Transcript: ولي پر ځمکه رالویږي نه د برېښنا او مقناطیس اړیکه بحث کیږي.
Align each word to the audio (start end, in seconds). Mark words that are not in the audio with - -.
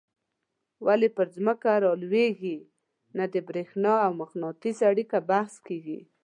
ولي 0.85 1.09
پر 1.17 1.25
ځمکه 1.35 1.69
رالویږي 1.85 2.57
نه 3.17 3.25
د 3.33 3.35
برېښنا 3.47 3.93
او 4.05 4.11
مقناطیس 4.21 4.77
اړیکه 4.89 5.17
بحث 5.29 5.53
کیږي. 5.67 5.99